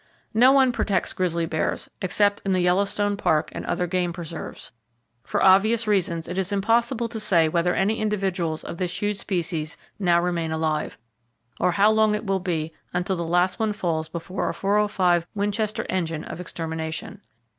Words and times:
—No 0.33 0.51
one 0.51 0.71
protects 0.71 1.13
grizzly 1.13 1.45
bears, 1.45 1.87
except 2.01 2.41
in 2.43 2.53
the 2.53 2.61
Yellowstone 2.63 3.15
Park 3.17 3.49
and 3.51 3.63
other 3.67 3.85
game 3.85 4.11
preserves. 4.11 4.71
For 5.23 5.43
obvious 5.43 5.85
reasons, 5.85 6.27
it 6.27 6.39
is 6.39 6.51
impossible 6.51 7.07
to 7.07 7.19
say 7.19 7.47
whether 7.47 7.75
any 7.75 7.99
individuals 7.99 8.63
of 8.63 8.77
this 8.79 8.99
huge 8.99 9.17
species 9.17 9.77
now 9.99 10.19
remain 10.19 10.51
alive, 10.51 10.97
or 11.59 11.73
how 11.73 11.91
long 11.91 12.15
it 12.15 12.25
will 12.25 12.39
be 12.39 12.73
until 12.91 13.15
the 13.15 13.23
last 13.23 13.59
one 13.59 13.73
falls 13.73 14.09
before 14.09 14.49
a 14.49 14.53
.405 14.53 15.27
Winchester 15.35 15.85
engine 15.87 16.23
of 16.23 16.39
extermination. 16.39 17.21